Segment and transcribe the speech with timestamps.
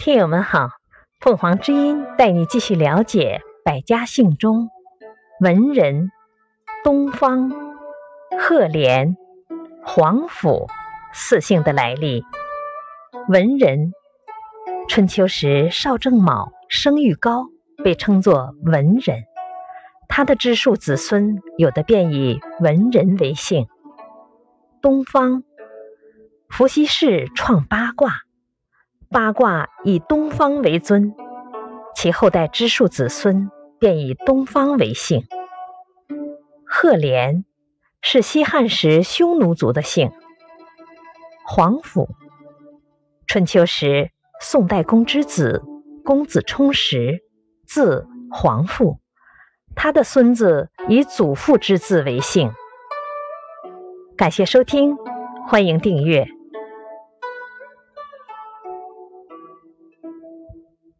[0.00, 0.70] 听友们好，
[1.20, 4.70] 凤凰之音带你继续了解百家姓中
[5.40, 6.10] 文人
[6.82, 7.52] 东方、
[8.38, 9.14] 赫连、
[9.84, 10.68] 皇甫
[11.12, 12.24] 四姓的来历。
[13.28, 13.92] 文人，
[14.88, 17.48] 春秋时邵正卯声誉高，
[17.84, 19.24] 被称作文人。
[20.08, 23.66] 他的支庶子孙有的便以文人为姓。
[24.80, 25.44] 东方，
[26.48, 28.22] 伏羲氏创八卦，
[29.12, 31.12] 八卦以东方为尊，
[31.96, 35.24] 其后代支庶子孙便以东方为姓。
[36.64, 37.44] 赫连
[38.00, 40.12] 是西汉时匈奴族的姓。
[41.44, 42.08] 皇甫，
[43.26, 45.64] 春秋时宋代公之子，
[46.04, 47.18] 公子充实，
[47.66, 49.00] 字皇父。
[49.74, 52.52] 他的孙子以祖父之字为姓。
[54.16, 54.96] 感谢收听，
[55.48, 56.28] 欢迎订阅。